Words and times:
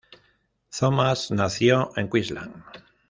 Thomas 0.75 1.29
nació 1.29 1.91
en 1.95 2.09
Queensland. 2.09 2.63